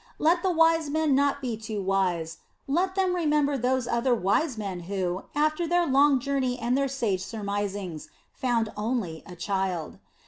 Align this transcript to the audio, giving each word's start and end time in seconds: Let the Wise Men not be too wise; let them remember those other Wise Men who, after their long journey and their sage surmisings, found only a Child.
Let 0.17 0.41
the 0.41 0.49
Wise 0.49 0.89
Men 0.89 1.13
not 1.13 1.41
be 1.43 1.55
too 1.55 1.79
wise; 1.79 2.39
let 2.67 2.95
them 2.95 3.13
remember 3.13 3.55
those 3.55 3.85
other 3.87 4.15
Wise 4.15 4.57
Men 4.57 4.79
who, 4.89 5.25
after 5.35 5.67
their 5.67 5.85
long 5.85 6.19
journey 6.19 6.57
and 6.57 6.75
their 6.75 6.87
sage 6.87 7.21
surmisings, 7.23 8.09
found 8.33 8.73
only 8.75 9.21
a 9.27 9.35
Child. 9.35 9.99